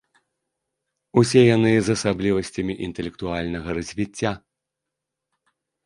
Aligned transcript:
Усе 1.23 1.41
яны 1.55 1.71
з 1.79 1.87
асаблівасцямі 1.99 2.73
інтэлектуальнага 2.89 3.69
развіцця. 3.83 4.31